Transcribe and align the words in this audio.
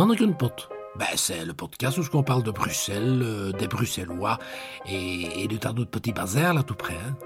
Manneken-pot. 0.00 0.70
Ben, 0.96 1.08
c'est 1.14 1.44
le 1.44 1.52
podcast 1.52 1.98
où 1.98 2.16
on 2.16 2.22
parle 2.22 2.42
de 2.42 2.50
Bruxelles, 2.50 3.20
euh, 3.22 3.52
des 3.52 3.68
Bruxellois 3.68 4.38
et, 4.86 5.46
de 5.46 5.58
tas 5.58 5.74
d'autres 5.74 5.90
petits 5.90 6.14
bazars 6.14 6.54
là 6.54 6.62
tout 6.62 6.74
près. 6.74 6.94
Hein. 6.94 7.18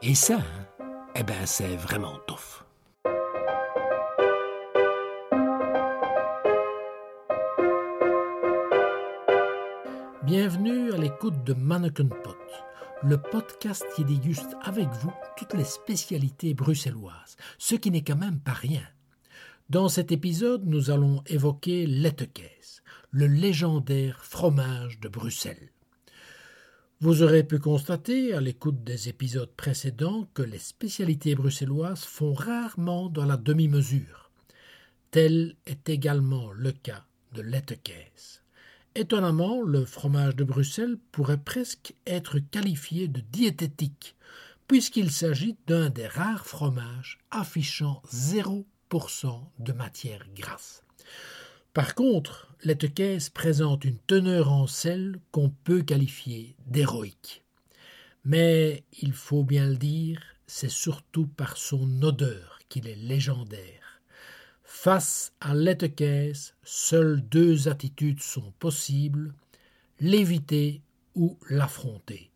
Et 0.00 0.14
ça, 0.14 0.36
hein, 0.38 0.86
eh 1.14 1.22
ben, 1.22 1.44
c'est 1.44 1.76
vraiment 1.76 2.18
tough. 2.26 2.64
Bienvenue 10.22 10.94
à 10.94 10.96
l'écoute 10.96 11.44
de 11.44 11.52
Manneken 11.52 12.08
Pot, 12.08 12.38
le 13.02 13.18
podcast 13.18 13.84
qui 13.94 14.06
déguste 14.06 14.56
avec 14.62 14.88
vous 15.02 15.12
toutes 15.36 15.52
les 15.52 15.64
spécialités 15.64 16.54
bruxelloises, 16.54 17.36
ce 17.58 17.74
qui 17.74 17.90
n'est 17.90 18.00
quand 18.00 18.16
même 18.16 18.40
pas 18.40 18.54
rien. 18.54 18.80
Dans 19.68 19.88
cet 19.88 20.12
épisode, 20.12 20.64
nous 20.64 20.90
allons 20.92 21.24
évoquer 21.26 21.86
l'Ettecaise, 21.86 22.84
le 23.10 23.26
légendaire 23.26 24.24
fromage 24.24 25.00
de 25.00 25.08
Bruxelles. 25.08 25.72
Vous 27.00 27.24
aurez 27.24 27.42
pu 27.42 27.58
constater, 27.58 28.32
à 28.32 28.40
l'écoute 28.40 28.84
des 28.84 29.08
épisodes 29.08 29.50
précédents, 29.56 30.28
que 30.34 30.42
les 30.42 30.60
spécialités 30.60 31.34
bruxelloises 31.34 32.04
font 32.04 32.32
rarement 32.32 33.08
dans 33.08 33.24
la 33.24 33.36
demi-mesure. 33.36 34.30
Tel 35.10 35.56
est 35.66 35.88
également 35.88 36.52
le 36.52 36.70
cas 36.70 37.04
de 37.32 37.42
l'Ettecaise. 37.42 38.42
Étonnamment, 38.94 39.62
le 39.62 39.84
fromage 39.84 40.36
de 40.36 40.44
Bruxelles 40.44 40.96
pourrait 41.10 41.42
presque 41.42 41.96
être 42.06 42.38
qualifié 42.38 43.08
de 43.08 43.20
diététique, 43.32 44.14
puisqu'il 44.68 45.10
s'agit 45.10 45.56
d'un 45.66 45.90
des 45.90 46.06
rares 46.06 46.46
fromages 46.46 47.18
affichant 47.32 48.00
0% 48.14 48.64
de 49.58 49.72
matière 49.72 50.26
grasse. 50.34 50.82
Par 51.72 51.94
contre, 51.94 52.54
l'Ettecaise 52.62 53.28
présente 53.28 53.84
une 53.84 53.98
teneur 54.06 54.50
en 54.50 54.66
sel 54.66 55.20
qu'on 55.32 55.50
peut 55.50 55.82
qualifier 55.82 56.56
d'héroïque. 56.66 57.44
Mais 58.24 58.84
il 59.00 59.12
faut 59.12 59.44
bien 59.44 59.66
le 59.68 59.76
dire, 59.76 60.20
c'est 60.46 60.70
surtout 60.70 61.26
par 61.26 61.56
son 61.56 62.02
odeur 62.02 62.60
qu'il 62.68 62.86
est 62.86 62.96
légendaire. 62.96 64.00
Face 64.62 65.32
à 65.40 65.54
l'Ettecaise, 65.54 66.54
seules 66.62 67.20
deux 67.28 67.68
attitudes 67.68 68.22
sont 68.22 68.52
possibles 68.58 69.34
l'éviter 70.00 70.82
ou 71.14 71.38
l'affronter. 71.48 72.30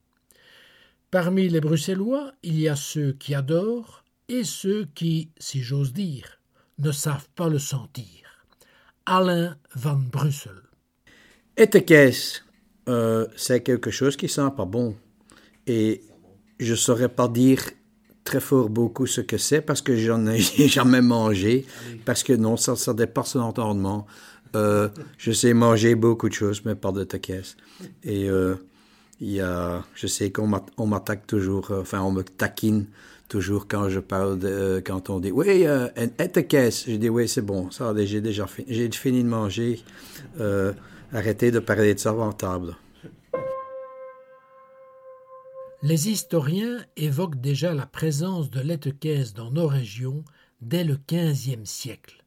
Parmi 1.11 1.49
les 1.49 1.61
Bruxellois, 1.61 2.33
il 2.43 2.59
y 2.59 2.69
a 2.69 2.77
ceux 2.77 3.13
qui 3.13 3.35
adorent 3.35 4.05
et 4.29 4.45
ceux 4.45 4.87
qui, 4.95 5.31
si 5.39 5.61
j'ose 5.63 5.93
dire, 5.93 6.40
ne 6.81 6.93
savent 6.93 7.29
pas 7.35 7.49
le 7.49 7.59
sentir. 7.59 8.07
Alain 9.07 9.57
van 9.75 9.97
Brussel. 9.97 10.53
Ettecaise, 11.57 12.43
euh, 12.89 13.27
c'est 13.37 13.63
quelque 13.63 13.91
chose 13.91 14.17
qui 14.17 14.29
sent 14.29 14.51
pas 14.57 14.65
bon. 14.65 14.97
Et 15.67 16.03
je 16.59 16.75
saurais 16.75 17.09
pas 17.09 17.29
dire 17.29 17.63
très 18.25 18.41
fort 18.41 18.69
beaucoup 18.69 19.07
ce 19.07 19.21
que 19.21 19.39
c'est 19.39 19.61
parce 19.61 19.83
que 19.83 19.97
j'en 19.97 20.27
ai 20.27 20.39
jamais 20.69 21.03
mangé. 21.03 21.67
Parce 22.05 22.23
que 22.23 22.33
non, 22.33 22.57
ça, 22.57 22.77
ça 22.77 22.95
dépasse 22.95 23.35
l'entendement. 23.35 24.07
Euh, 24.57 24.89
je 25.19 25.33
sais 25.33 25.55
manger 25.55 25.95
beaucoup 25.95 26.29
de 26.29 26.35
choses, 26.35 26.63
mais 26.65 26.75
pas 26.75 26.93
de 26.93 27.05
caisse. 27.05 27.57
Et 28.03 28.29
euh, 28.29 28.57
il 29.21 29.31
y 29.31 29.41
a, 29.41 29.85
je 29.95 30.07
sais 30.07 30.33
qu'on 30.33 30.87
m'attaque 30.87 31.27
toujours, 31.27 31.71
euh, 31.71 31.83
enfin, 31.83 32.01
on 32.03 32.11
me 32.11 32.23
taquine 32.23 32.87
toujours 33.31 33.67
quand 33.67 33.89
je 33.89 34.01
parle 34.01 34.39
de, 34.39 34.83
quand 34.85 35.09
on 35.09 35.21
dit, 35.21 35.31
oui, 35.31 35.67
euh, 35.67 35.89
caisse? 36.49 36.85
Je 36.87 36.97
dis, 36.97 37.09
oui, 37.09 37.27
c'est 37.29 37.41
bon, 37.41 37.71
ça, 37.71 37.95
j'ai 37.97 38.21
déjà 38.21 38.47
fini, 38.47 39.23
de 39.23 39.29
manger. 39.29 39.81
arrêtez 41.13 41.51
de 41.51 41.61
parler 41.61 41.95
de 41.95 41.99
ça 41.99 42.13
en 42.13 42.33
table. 42.33 42.77
Les 45.83 46.11
historiens 46.11 46.85
évoquent 46.99 47.41
déjà 47.41 47.73
la 47.73 47.87
présence 47.87 48.51
de 48.51 48.61
l'Ettecaise 48.61 49.33
dans 49.33 49.51
nos 49.51 49.67
régions 49.67 50.25
dès 50.61 50.85
le 50.85 50.99
XVe 51.09 51.65
siècle. 51.65 52.23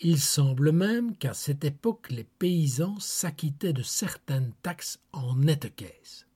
Il 0.00 0.18
semble 0.18 0.72
même 0.72 1.14
qu'à 1.16 1.34
cette 1.34 1.62
époque 1.62 2.06
les 2.08 2.24
paysans 2.24 2.98
s'acquittaient 2.98 3.74
de 3.74 3.82
certaines 3.82 4.52
taxes 4.62 4.98
en 5.12 5.46
Ettecaise. 5.46 6.26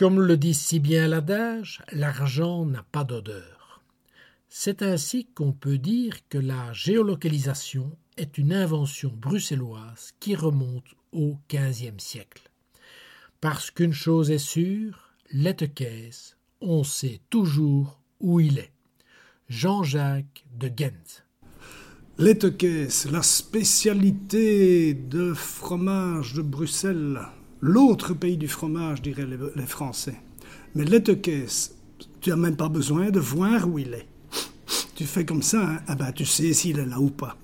Comme 0.00 0.22
le 0.22 0.38
dit 0.38 0.54
si 0.54 0.80
bien 0.80 1.08
l'adage, 1.08 1.82
l'argent 1.92 2.64
n'a 2.64 2.82
pas 2.90 3.04
d'odeur. 3.04 3.82
C'est 4.48 4.80
ainsi 4.80 5.26
qu'on 5.26 5.52
peut 5.52 5.76
dire 5.76 6.26
que 6.30 6.38
la 6.38 6.72
géolocalisation 6.72 7.94
est 8.16 8.38
une 8.38 8.54
invention 8.54 9.12
bruxelloise 9.14 10.12
qui 10.18 10.34
remonte 10.34 10.94
au 11.12 11.36
XVe 11.52 11.98
siècle. 11.98 12.50
Parce 13.42 13.70
qu'une 13.70 13.92
chose 13.92 14.30
est 14.30 14.38
sûre, 14.38 15.10
Lettecaisse, 15.32 16.38
on 16.62 16.82
sait 16.82 17.20
toujours 17.28 18.00
où 18.20 18.40
il 18.40 18.58
est. 18.58 18.72
Jean-Jacques 19.50 20.46
de 20.58 20.68
Ghent. 20.68 21.24
Lettecaisse, 22.16 23.06
la 23.10 23.22
spécialité 23.22 24.94
de 24.94 25.34
fromage 25.34 26.32
de 26.32 26.40
Bruxelles, 26.40 27.20
l'autre 27.60 28.14
pays 28.14 28.36
du 28.36 28.48
fromage, 28.48 29.02
diraient 29.02 29.26
les, 29.26 29.66
Français. 29.66 30.20
Mais 30.74 30.84
Lettecaisse, 30.84 31.76
tu 32.20 32.30
n'as 32.30 32.36
même 32.36 32.56
pas 32.56 32.68
besoin 32.68 33.10
de 33.10 33.20
voir 33.20 33.68
où 33.68 33.78
il 33.78 33.94
est. 33.94 34.08
Tu 34.94 35.04
fais 35.04 35.24
comme 35.24 35.42
ça, 35.42 35.66
hein? 35.66 35.80
ah 35.86 35.94
ben, 35.94 36.12
tu 36.12 36.24
sais 36.24 36.52
s'il 36.52 36.78
est 36.78 36.86
là 36.86 37.00
ou 37.00 37.10
pas. 37.10 37.36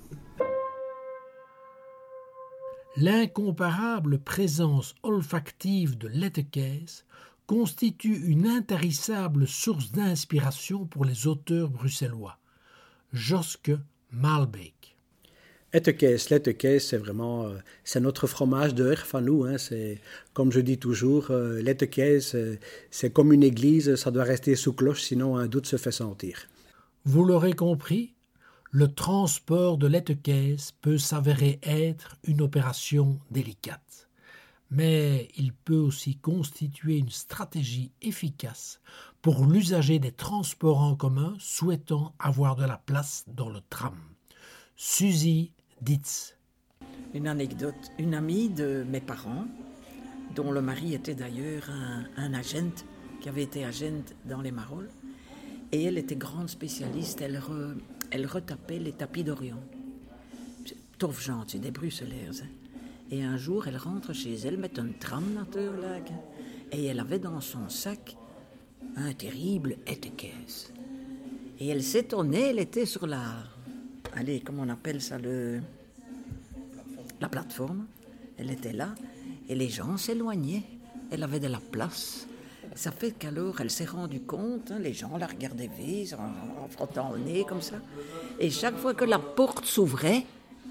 L'incomparable 2.98 4.18
présence 4.18 4.94
olfactive 5.02 5.98
de 5.98 6.08
Lettecaisse 6.08 7.04
constitue 7.46 8.26
une 8.26 8.46
intarissable 8.46 9.46
source 9.46 9.92
d'inspiration 9.92 10.86
pour 10.86 11.04
les 11.04 11.26
auteurs 11.26 11.68
bruxellois. 11.68 12.38
Joske 13.12 13.72
Malbeek. 14.10 14.75
Ettekees, 15.76 16.30
l'Ettekees, 16.30 16.80
c'est 16.80 16.96
vraiment, 16.96 17.48
euh, 17.48 17.58
c'est 17.84 18.00
notre 18.00 18.26
fromage 18.26 18.74
de 18.74 18.94
nous. 19.20 19.44
Hein, 19.44 19.58
c'est, 19.58 20.00
comme 20.32 20.50
je 20.50 20.60
dis 20.60 20.78
toujours, 20.78 21.30
euh, 21.30 21.62
euh, 21.62 22.56
c'est 22.90 23.12
comme 23.12 23.30
une 23.30 23.42
église, 23.42 23.94
ça 23.96 24.10
doit 24.10 24.24
rester 24.24 24.56
sous 24.56 24.72
cloche, 24.72 25.02
sinon 25.02 25.36
un 25.36 25.46
doute 25.46 25.66
se 25.66 25.76
fait 25.76 25.92
sentir. 25.92 26.48
Vous 27.04 27.24
l'aurez 27.24 27.52
compris, 27.52 28.14
le 28.70 28.88
transport 28.88 29.76
de 29.76 29.86
l'Ettekees 29.86 30.70
peut 30.80 30.96
s'avérer 30.96 31.60
être 31.62 32.16
une 32.24 32.40
opération 32.40 33.18
délicate 33.30 34.08
mais 34.68 35.28
il 35.36 35.52
peut 35.52 35.76
aussi 35.76 36.16
constituer 36.16 36.96
une 36.98 37.10
stratégie 37.10 37.92
efficace 38.02 38.80
pour 39.22 39.46
l'usager 39.46 40.00
des 40.00 40.10
transports 40.10 40.80
en 40.80 40.96
commun 40.96 41.36
souhaitant 41.38 42.14
avoir 42.18 42.56
de 42.56 42.64
la 42.64 42.76
place 42.76 43.24
dans 43.28 43.48
le 43.48 43.60
tram. 43.70 43.96
Suzy 44.74 45.52
Ditz. 45.80 46.34
Une 47.14 47.28
anecdote, 47.28 47.74
une 47.98 48.14
amie 48.14 48.48
de 48.48 48.84
mes 48.88 49.00
parents, 49.00 49.46
dont 50.34 50.50
le 50.50 50.60
mari 50.60 50.94
était 50.94 51.14
d'ailleurs 51.14 51.70
un, 52.16 52.34
agent, 52.34 52.84
qui 53.20 53.28
avait 53.28 53.42
été 53.42 53.64
agent 53.64 54.04
dans 54.24 54.40
les 54.40 54.52
Marolles, 54.52 54.90
et 55.72 55.84
elle 55.84 55.98
était 55.98 56.16
grande 56.16 56.48
spécialiste, 56.48 57.20
elle, 57.20 58.26
retapait 58.26 58.78
les 58.78 58.92
tapis 58.92 59.24
d'Orient. 59.24 59.62
Tof 60.98 61.22
gens, 61.22 61.44
c'est 61.46 61.58
des 61.58 61.70
Bruxellaires. 61.70 62.30
Hein. 62.42 62.48
Et 63.10 63.22
un 63.22 63.36
jour, 63.36 63.68
elle 63.68 63.76
rentre 63.76 64.12
chez 64.12 64.34
elle 64.34 64.56
met 64.56 64.78
un 64.80 64.88
tram 64.98 65.24
natuurlijk. 65.34 66.10
Et 66.72 66.86
elle 66.86 67.00
avait 67.00 67.18
dans 67.18 67.40
son 67.40 67.68
sac 67.68 68.16
un 68.96 69.12
terrible 69.12 69.76
étiquette. 69.86 70.72
Et 71.60 71.68
elle 71.68 71.82
s'étonnait, 71.82 72.50
elle 72.50 72.58
était 72.58 72.86
sur 72.86 73.06
la. 73.06 73.55
Allez, 74.16 74.40
comment 74.40 74.62
on 74.62 74.68
appelle 74.68 75.00
ça 75.00 75.18
le. 75.18 75.60
La 77.20 77.28
plateforme? 77.28 77.86
Elle 78.38 78.50
était 78.50 78.72
là. 78.72 78.94
Et 79.48 79.54
les 79.54 79.68
gens 79.68 79.96
s'éloignaient. 79.96 80.64
Elle 81.10 81.22
avait 81.22 81.40
de 81.40 81.48
la 81.48 81.60
place. 81.60 82.26
Ça 82.74 82.90
fait 82.90 83.12
qu'alors 83.12 83.60
elle 83.60 83.70
s'est 83.70 83.84
rendue 83.86 84.20
compte, 84.20 84.70
hein, 84.70 84.78
les 84.78 84.92
gens 84.92 85.16
la 85.16 85.26
regardaient 85.26 85.70
vite, 85.78 86.14
en, 86.14 86.64
en 86.64 86.68
frottant 86.68 87.12
le 87.12 87.20
nez 87.20 87.44
comme 87.48 87.62
ça. 87.62 87.76
Et 88.38 88.50
chaque 88.50 88.76
fois 88.76 88.92
que 88.92 89.04
la 89.04 89.18
porte 89.18 89.64
s'ouvrait, 89.64 90.24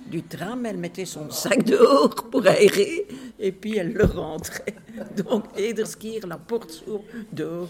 du 0.07 0.23
tram, 0.23 0.65
elle 0.65 0.77
mettait 0.77 1.05
son 1.05 1.29
sac 1.31 1.63
dehors 1.63 2.13
pour 2.29 2.45
aérer 2.45 3.07
et 3.39 3.51
puis 3.51 3.77
elle 3.77 3.93
le 3.93 4.05
rentrait. 4.05 4.75
Donc, 5.17 5.45
Ederskier, 5.57 6.19
la 6.27 6.37
porte 6.37 6.71
s'ouvre 6.71 7.03
dehors. 7.31 7.69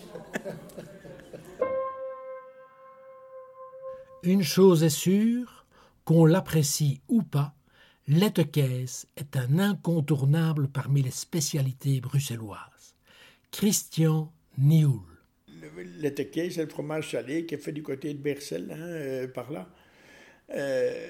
Une 4.23 4.43
chose 4.43 4.83
est 4.83 4.89
sûre, 4.89 5.64
qu'on 6.05 6.25
l'apprécie 6.25 7.01
ou 7.09 7.23
pas, 7.23 7.55
l'Ettecaisse 8.07 9.07
est 9.17 9.35
un 9.35 9.59
incontournable 9.59 10.67
parmi 10.67 11.01
les 11.01 11.11
spécialités 11.11 11.99
bruxelloises. 11.99 12.95
Christian 13.51 14.31
Nioul. 14.57 15.01
L'Ettecaisse, 15.97 16.55
c'est 16.55 16.63
le 16.63 16.69
fromage 16.69 17.11
salé 17.11 17.45
qui 17.45 17.55
est 17.55 17.57
fait 17.57 17.71
du 17.71 17.81
côté 17.83 18.13
de 18.13 18.19
Bercel, 18.19 18.71
hein, 18.71 18.77
euh, 18.79 19.27
par 19.27 19.51
là. 19.51 19.67
Euh, 20.53 21.07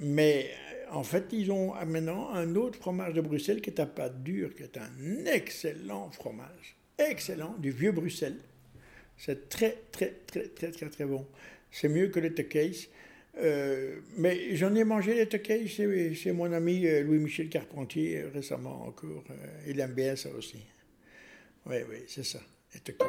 mais 0.00 0.50
en 0.90 1.04
fait, 1.04 1.26
ils 1.32 1.50
ont 1.52 1.74
maintenant 1.86 2.30
un 2.30 2.56
autre 2.56 2.78
fromage 2.78 3.14
de 3.14 3.20
Bruxelles 3.20 3.62
qui 3.62 3.70
est 3.70 3.80
à 3.80 3.86
pâte 3.86 4.22
dure, 4.22 4.54
qui 4.54 4.64
est 4.64 4.76
un 4.76 5.24
excellent 5.26 6.10
fromage. 6.10 6.76
Excellent, 6.98 7.54
du 7.58 7.70
vieux 7.70 7.92
Bruxelles. 7.92 8.40
C'est 9.16 9.48
très, 9.48 9.84
très, 9.92 10.12
très, 10.26 10.48
très, 10.48 10.70
très, 10.72 10.88
très 10.88 11.04
bon. 11.04 11.26
C'est 11.70 11.88
mieux 11.88 12.08
que 12.08 12.20
le 12.20 12.34
Tequace. 12.34 12.88
Euh, 13.38 14.00
mais 14.16 14.54
j'en 14.56 14.74
ai 14.74 14.84
mangé 14.84 15.14
les 15.14 15.66
chez, 15.66 16.14
chez, 16.14 16.32
mon 16.32 16.52
ami 16.52 16.86
euh, 16.86 17.02
Louis-Michel 17.02 17.48
Carpentier 17.48 18.18
euh, 18.18 18.30
récemment 18.32 18.86
encore. 18.86 19.24
Il 19.66 19.80
aime 19.80 19.94
bien 19.94 20.16
ça 20.16 20.28
aussi. 20.36 20.58
Oui, 21.64 21.76
oui, 21.88 21.98
c'est 22.08 22.24
ça, 22.24 22.40
les. 22.74 23.06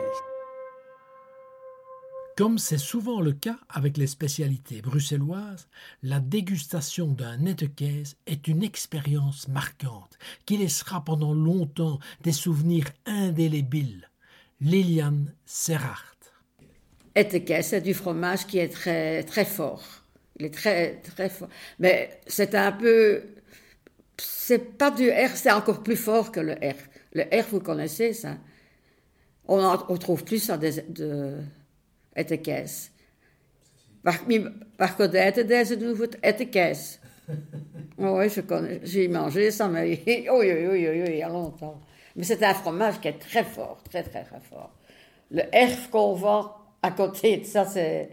Comme 2.37 2.57
c'est 2.57 2.79
souvent 2.79 3.21
le 3.21 3.33
cas 3.33 3.59
avec 3.69 3.97
les 3.97 4.07
spécialités 4.07 4.81
bruxelloises, 4.81 5.67
la 6.01 6.19
dégustation 6.19 7.07
d'un 7.07 7.37
nettecaise 7.37 8.15
est 8.25 8.47
une 8.47 8.63
expérience 8.63 9.47
marquante 9.49 10.17
qui 10.45 10.57
laissera 10.57 11.03
pendant 11.03 11.33
longtemps 11.33 11.99
des 12.23 12.31
souvenirs 12.31 12.87
indélébiles. 13.05 14.09
Liliane 14.61 15.33
Serrart. 15.45 16.15
Ettecaise, 17.13 17.67
c'est 17.67 17.81
du 17.81 17.93
fromage 17.93 18.47
qui 18.47 18.57
est 18.57 18.69
très, 18.69 19.23
très 19.23 19.45
fort. 19.45 20.02
Il 20.37 20.45
est 20.45 20.53
très, 20.53 20.95
très 21.01 21.29
fort. 21.29 21.49
Mais 21.79 22.19
c'est 22.27 22.55
un 22.55 22.71
peu. 22.71 23.23
C'est 24.17 24.77
pas 24.77 24.91
du 24.91 25.09
R, 25.09 25.29
c'est 25.35 25.51
encore 25.51 25.83
plus 25.83 25.95
fort 25.95 26.31
que 26.31 26.39
le 26.39 26.53
R. 26.53 26.75
Le 27.13 27.23
R, 27.23 27.45
vous 27.51 27.59
connaissez 27.59 28.13
ça. 28.13 28.37
On, 29.47 29.59
en, 29.63 29.85
on 29.89 29.97
trouve 29.97 30.23
plus 30.23 30.39
ça 30.39 30.57
de, 30.57 30.71
de 30.89 31.37
waar 34.77 34.89
godijten 34.97 35.47
deze 35.47 35.77
doen 35.77 35.95
voor 35.95 36.07
ettekijs. 36.19 36.99
Oh 37.97 38.17
oui, 38.17 38.29
je 38.29 38.41
connais, 38.45 38.79
j'ai 38.83 39.07
mangé 39.09 39.51
ça, 39.51 39.67
mais 39.67 40.01
oui, 40.05 40.27
oui, 40.29 40.67
oui, 40.67 40.87
oui, 40.89 41.03
il 41.07 41.15
y 41.15 41.23
a 41.23 41.29
longtemps. 41.29 41.79
Mais 42.15 42.25
c'est 42.25 42.43
un 42.43 42.53
fromage 42.53 42.99
qui 42.99 43.07
est 43.07 43.19
très 43.19 43.43
fort, 43.43 43.81
très, 43.89 44.03
très, 44.03 44.23
très 44.23 44.41
fort. 44.41 44.71
Le 45.31 45.41
R 45.41 45.89
qu'on 45.89 46.13
voit 46.13 46.57
à 46.81 46.91
côté 46.91 47.37
de 47.37 47.45
ça, 47.45 47.65
c'est, 47.65 48.09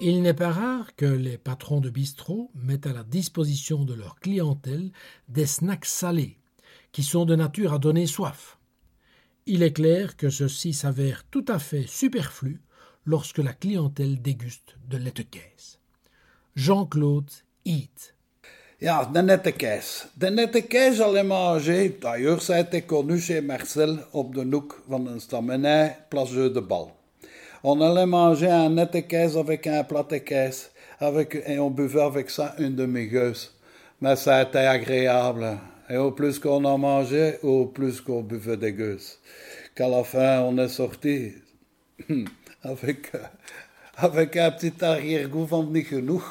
Il 0.00 0.22
n'est 0.22 0.34
pas 0.34 0.52
rare 0.52 0.94
que 0.94 1.04
les 1.04 1.36
patrons 1.36 1.80
de 1.80 1.90
bistrot 1.90 2.52
mettent 2.54 2.86
à 2.86 2.92
la 2.92 3.02
disposition 3.02 3.84
de 3.84 3.94
leur 3.94 4.14
clientèle 4.20 4.92
des 5.28 5.46
snacks 5.46 5.86
salés, 5.86 6.38
qui 6.92 7.02
sont 7.02 7.24
de 7.24 7.34
nature 7.34 7.72
à 7.72 7.78
donner 7.78 8.06
soif. 8.06 8.58
Il 9.46 9.64
est 9.64 9.72
clair 9.72 10.16
que 10.16 10.30
ceci 10.30 10.72
s'avère 10.74 11.24
tout 11.24 11.44
à 11.48 11.58
fait 11.58 11.86
superflu 11.88 12.60
lorsque 13.06 13.38
la 13.38 13.52
clientèle 13.52 14.22
déguste 14.22 14.76
de 14.88 14.96
lettecaise. 14.96 15.80
Jean-Claude 16.54 17.30
Heath. 17.64 18.13
Ja, 18.84 19.08
de 19.12 19.22
nette 19.22 19.52
kaas. 19.56 20.06
De 20.20 20.28
nette 20.28 20.60
kaas 20.68 20.98
al 21.00 21.14
manger, 21.24 21.88
d'ailleurs 22.00 22.42
ça 22.42 22.56
a 22.56 22.60
été 22.60 22.82
connu 22.82 23.18
chez 23.18 23.40
Marcel 23.40 23.98
op 24.12 24.34
de 24.34 24.44
hoek 24.52 24.82
van 24.88 25.06
een 25.06 25.20
stamenij, 25.20 25.96
Place 26.08 26.52
de 26.52 26.60
Bal. 26.60 26.92
On 27.62 27.80
allait 27.80 28.06
manger 28.06 28.50
un 28.50 28.74
nette 28.74 29.06
kaas 29.06 29.36
avec 29.36 29.66
un 29.66 29.84
plat 29.84 30.10
de 30.10 30.18
kaas, 30.18 30.70
avec, 30.98 31.34
et 31.46 31.58
on 31.58 31.70
buvait 31.70 32.02
avec 32.02 32.28
ça 32.30 32.54
une 32.58 32.76
demi-gueuse. 32.76 33.52
Mais 34.00 34.16
ça 34.16 34.42
été 34.42 34.58
agréable. 34.58 35.58
Et 35.88 35.96
au 35.96 36.10
plus 36.10 36.38
qu'on 36.38 36.64
en 36.64 36.76
mangeait, 36.76 37.38
au 37.42 37.64
plus 37.64 38.02
qu'on 38.02 38.20
buvait 38.22 38.58
des 38.58 38.72
gueuses. 38.72 39.18
Qu'à 39.74 39.88
la 39.88 40.04
fin, 40.04 40.42
on 40.42 40.58
est 40.58 40.68
sorti 40.68 41.32
avec, 42.62 43.12
avec 43.96 44.36
un 44.36 44.50
petit 44.50 44.84
arrière-goût 44.84 45.46
van 45.46 45.72
niet 45.72 45.86
genoeg. 45.86 46.22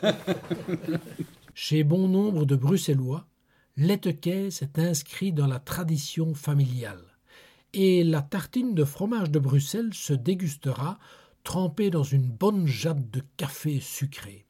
Chez 1.54 1.84
bon 1.84 2.08
nombre 2.08 2.46
de 2.46 2.56
Bruxellois, 2.56 3.26
l'ettecaise 3.76 4.62
est 4.62 4.78
inscrit 4.78 5.32
dans 5.32 5.46
la 5.46 5.58
tradition 5.58 6.34
familiale. 6.34 7.04
Et 7.74 8.04
la 8.04 8.22
tartine 8.22 8.74
de 8.74 8.84
fromage 8.84 9.30
de 9.30 9.38
Bruxelles 9.38 9.92
se 9.92 10.14
dégustera 10.14 10.98
trempée 11.44 11.90
dans 11.90 12.04
une 12.04 12.26
bonne 12.26 12.66
jatte 12.66 13.10
de 13.10 13.22
café 13.36 13.80
sucré. 13.80 14.46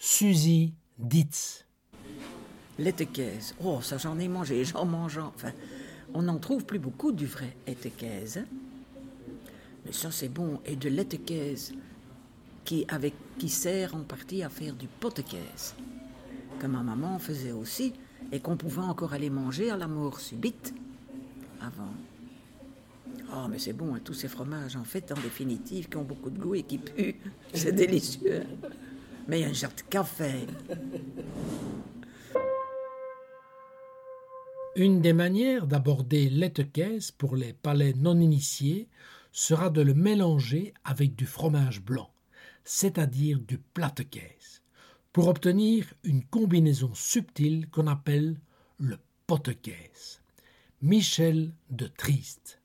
Suzy 0.00 0.74
Ditz. 0.98 1.66
L'étecaise. 2.80 3.54
Oh, 3.62 3.80
ça 3.80 3.98
j'en 3.98 4.18
ai 4.18 4.26
mangé, 4.26 4.64
j'en 4.64 4.86
mange. 4.86 5.18
Enfin, 5.18 5.52
on 6.14 6.22
n'en 6.22 6.38
trouve 6.38 6.64
plus 6.64 6.80
beaucoup 6.80 7.12
du 7.12 7.26
vrai 7.26 7.56
étecaise. 7.68 8.38
Hein? 8.38 8.46
Mais 9.86 9.92
ça 9.92 10.10
c'est 10.10 10.28
bon. 10.28 10.60
Et 10.66 10.74
de 10.74 10.88
l'étecaise 10.88 11.74
qui, 12.64 12.84
avec, 12.88 13.14
qui 13.38 13.48
sert 13.48 13.94
en 13.94 14.02
partie 14.02 14.42
à 14.42 14.48
faire 14.48 14.74
du 14.74 14.88
potecaise. 14.88 15.76
Que 16.60 16.66
ma 16.66 16.82
maman 16.82 17.18
faisait 17.18 17.52
aussi 17.52 17.94
et 18.32 18.40
qu'on 18.40 18.56
pouvait 18.58 18.82
encore 18.82 19.14
aller 19.14 19.30
manger 19.30 19.70
à 19.70 19.78
la 19.78 19.88
mort 19.88 20.20
subite 20.20 20.74
avant. 21.58 21.94
Oh, 23.34 23.46
mais 23.48 23.58
c'est 23.58 23.72
bon, 23.72 23.94
hein, 23.94 24.00
tous 24.04 24.12
ces 24.12 24.28
fromages, 24.28 24.76
en 24.76 24.84
fait, 24.84 25.10
en 25.10 25.14
définitive, 25.14 25.88
qui 25.88 25.96
ont 25.96 26.04
beaucoup 26.04 26.28
de 26.28 26.38
goût 26.38 26.54
et 26.54 26.62
qui 26.64 26.78
puent. 26.78 27.16
C'est 27.54 27.72
délicieux. 27.72 28.42
Mais 29.26 29.40
il 29.40 29.42
y 29.42 29.44
a 29.46 29.48
un 29.48 29.52
genre 29.54 29.70
de 29.74 29.82
café. 29.82 30.46
Une 34.76 35.00
des 35.00 35.12
manières 35.12 35.66
d'aborder 35.66 36.28
l'ettecaise 36.28 37.10
pour 37.10 37.36
les 37.36 37.52
palais 37.52 37.94
non 37.96 38.20
initiés 38.20 38.88
sera 39.32 39.70
de 39.70 39.80
le 39.80 39.94
mélanger 39.94 40.74
avec 40.84 41.14
du 41.14 41.26
fromage 41.26 41.80
blanc, 41.80 42.10
c'est-à-dire 42.64 43.38
du 43.40 43.58
platecaise, 43.58 44.59
pour 45.12 45.28
obtenir 45.28 45.86
une 46.04 46.24
combinaison 46.24 46.92
subtile 46.94 47.68
qu'on 47.68 47.86
appelle 47.86 48.36
le 48.78 48.96
potecaise. 49.26 50.20
Michel 50.82 51.52
de 51.70 51.86
Triste. 51.86 52.58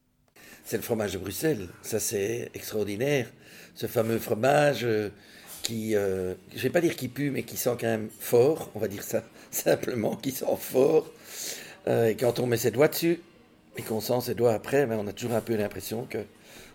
C'est 0.63 0.77
le 0.77 0.83
fromage 0.83 1.13
de 1.13 1.17
Bruxelles, 1.17 1.67
ça 1.81 1.99
c'est 1.99 2.49
extraordinaire. 2.53 3.31
Ce 3.75 3.87
fameux 3.87 4.19
fromage 4.19 4.83
euh, 4.83 5.09
qui, 5.61 5.95
euh, 5.95 6.33
je 6.55 6.61
vais 6.61 6.69
pas 6.69 6.81
dire 6.81 6.95
qui 6.95 7.07
pue, 7.07 7.29
mais 7.29 7.43
qui 7.43 7.57
sent 7.57 7.75
quand 7.79 7.87
même 7.87 8.09
fort, 8.19 8.71
on 8.73 8.79
va 8.79 8.87
dire 8.87 9.03
ça 9.03 9.23
simplement, 9.51 10.15
qui 10.15 10.31
sent 10.31 10.45
fort. 10.57 11.11
Euh, 11.87 12.09
et 12.09 12.15
quand 12.15 12.39
on 12.39 12.47
met 12.47 12.57
ses 12.57 12.71
doigts 12.71 12.87
dessus 12.87 13.19
et 13.77 13.81
qu'on 13.81 14.01
sent 14.01 14.21
ses 14.21 14.35
doigts 14.35 14.53
après, 14.53 14.85
ben, 14.85 14.97
on 14.99 15.07
a 15.07 15.13
toujours 15.13 15.35
un 15.35 15.41
peu 15.41 15.55
l'impression 15.55 16.05
que 16.09 16.19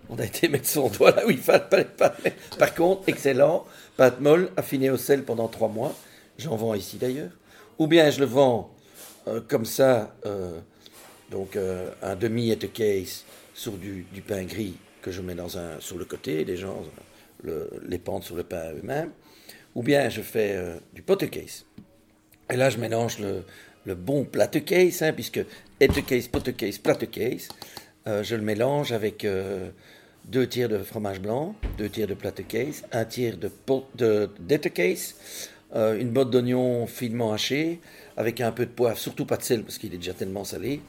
on 0.09 0.19
a 0.19 0.25
été 0.25 0.49
mettre 0.49 0.67
son 0.67 0.89
doigt 0.89 1.13
là 1.13 1.27
où 1.27 1.31
il 1.31 1.39
fallait 1.39 1.85
pas. 1.85 2.15
Par 2.59 2.75
contre, 2.75 3.03
excellent, 3.07 3.65
pâte 3.97 4.21
molle, 4.21 4.51
affinée 4.57 4.91
au 4.91 4.97
sel 4.97 5.25
pendant 5.25 5.49
trois 5.49 5.69
mois. 5.69 5.95
J'en 6.39 6.57
vends 6.57 6.75
ici 6.75 6.97
d'ailleurs. 6.97 7.31
Ou 7.79 7.87
bien 7.87 8.11
je 8.11 8.21
le 8.21 8.27
vends 8.27 8.71
euh, 9.29 9.41
comme 9.47 9.65
ça, 9.65 10.15
euh, 10.27 10.59
donc 11.31 11.57
euh, 11.57 11.91
un 12.03 12.17
demi 12.17 12.51
et 12.51 12.57
case 12.57 13.25
sur 13.55 13.73
du, 13.73 14.05
pain 14.27 14.45
gris 14.45 14.75
que 15.03 15.11
je 15.11 15.21
mets 15.21 15.35
dans 15.35 15.59
un 15.59 15.79
sur 15.81 15.99
le 15.99 16.05
côté, 16.05 16.45
les 16.45 16.57
gens 16.57 16.83
le, 17.43 17.71
les 17.87 17.99
pendent 17.99 18.25
sur 18.25 18.37
le 18.37 18.43
pain 18.43 18.73
eux-mêmes. 18.73 19.11
Ou 19.75 19.83
bien 19.83 20.09
je 20.09 20.21
fais 20.21 20.59
du 20.93 21.03
pot 21.03 21.17
case. 21.31 21.65
Et 22.51 22.57
là, 22.57 22.71
je 22.71 22.79
mélange 22.79 23.21
le, 23.21 23.45
le 23.85 23.95
bon 23.95 24.25
plate 24.25 24.65
case, 24.65 25.03
hein, 25.03 25.13
puisque 25.13 25.41
et 25.81 25.89
case, 25.89 26.29
pot 26.29 26.55
case, 26.57 26.79
plate 26.79 27.11
case. 27.11 27.49
Euh, 28.07 28.23
je 28.23 28.35
le 28.35 28.43
mélange 28.43 28.93
avec 28.93 29.25
euh, 29.25 29.71
deux 30.27 30.47
tiers 30.47 30.69
de 30.69 30.79
fromage 30.79 31.21
blanc, 31.21 31.55
deux 31.79 31.89
tiers 31.89 32.07
de 32.07 32.15
plate 32.15 32.47
case, 32.47 32.83
un 32.93 33.05
tiers 33.05 33.37
de, 33.37 33.51
de, 33.95 34.31
de 34.39 34.57
case, 34.69 35.15
euh, 35.75 35.99
une 35.99 36.11
botte 36.11 36.31
d'oignon 36.31 36.87
finement 36.87 37.33
haché, 37.33 37.81
avec 38.17 38.41
un 38.41 38.53
peu 38.53 38.67
de 38.67 38.71
poivre, 38.71 38.99
surtout 38.99 39.25
pas 39.25 39.37
de 39.37 39.43
sel 39.43 39.63
parce 39.63 39.79
qu'il 39.79 39.95
est 39.95 39.99
déjà 39.99 40.15
tellement 40.15 40.45
salé. 40.45 40.81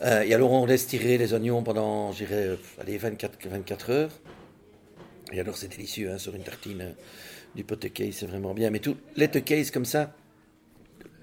Et 0.00 0.32
alors 0.32 0.52
on 0.52 0.64
laisse 0.64 0.86
tirer 0.86 1.18
les 1.18 1.34
oignons 1.34 1.64
pendant, 1.64 2.12
je 2.12 2.24
dirais, 2.24 2.56
allez, 2.80 2.98
24, 2.98 3.48
24 3.48 3.90
heures. 3.90 4.10
Et 5.32 5.40
alors 5.40 5.56
c'est 5.56 5.66
délicieux 5.68 6.12
hein, 6.12 6.18
sur 6.18 6.36
une 6.36 6.44
tartine 6.44 6.94
du 7.56 7.64
pot 7.64 7.80
case, 7.92 8.14
c'est 8.14 8.26
vraiment 8.26 8.54
bien. 8.54 8.70
Mais 8.70 8.78
tout, 8.78 8.96
les 9.16 9.28
case 9.28 9.72
comme 9.72 9.84
ça, 9.84 10.14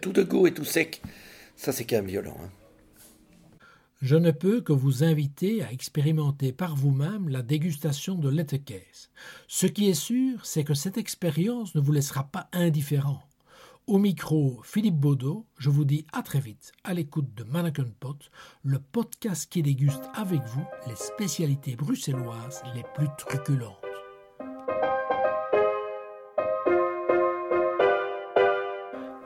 tout 0.01 0.13
de 0.13 0.23
goût 0.23 0.47
et 0.47 0.53
tout 0.53 0.65
sec, 0.65 1.01
ça 1.55 1.71
c'est 1.71 1.85
quand 1.85 1.97
même 1.97 2.07
violent. 2.07 2.37
Hein. 2.43 2.49
Je 4.01 4.15
ne 4.15 4.31
peux 4.31 4.61
que 4.61 4.73
vous 4.73 5.03
inviter 5.03 5.63
à 5.63 5.71
expérimenter 5.71 6.51
par 6.51 6.75
vous-même 6.75 7.29
la 7.29 7.41
dégustation 7.41 8.15
de 8.15 8.29
l'ettecaise. 8.29 9.09
Ce 9.47 9.65
qui 9.65 9.89
est 9.89 9.93
sûr, 9.93 10.45
c'est 10.45 10.63
que 10.63 10.73
cette 10.73 10.97
expérience 10.97 11.73
ne 11.75 11.81
vous 11.81 11.91
laissera 11.91 12.25
pas 12.25 12.49
indifférent. 12.51 13.23
Au 13.87 13.97
micro, 13.97 14.59
Philippe 14.63 14.99
Baudot, 14.99 15.45
je 15.57 15.69
vous 15.69 15.85
dis 15.85 16.05
à 16.11 16.23
très 16.23 16.39
vite 16.39 16.71
à 16.83 16.93
l'écoute 16.93 17.33
de 17.35 17.43
Mannequin 17.43 17.85
Pot, 17.99 18.31
le 18.63 18.79
podcast 18.79 19.47
qui 19.49 19.61
déguste 19.61 20.03
avec 20.13 20.41
vous 20.43 20.65
les 20.87 20.95
spécialités 20.95 21.75
bruxelloises 21.75 22.63
les 22.75 22.83
plus 22.95 23.07
truculentes. 23.17 23.84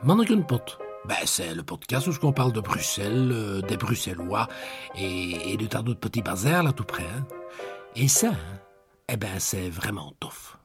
Mannequin 0.09 0.41
Pot. 0.41 0.79
Ben, 1.05 1.17
c'est 1.25 1.53
le 1.53 1.61
podcast 1.61 2.07
où 2.07 2.11
on 2.23 2.33
parle 2.33 2.51
de 2.51 2.61
Bruxelles, 2.61 3.29
euh, 3.31 3.61
des 3.61 3.77
Bruxellois 3.77 4.47
et, 4.95 5.53
et 5.53 5.55
de 5.55 5.67
tas 5.67 5.83
d'autres 5.83 5.99
petits 5.99 6.23
bazars 6.23 6.63
là 6.63 6.73
tout 6.73 6.83
près. 6.83 7.03
Hein. 7.03 7.27
Et 7.95 8.07
ça, 8.07 8.29
hein, 8.29 8.59
eh 9.07 9.17
ben 9.17 9.37
c'est 9.37 9.69
vraiment 9.69 10.11
tough. 10.19 10.58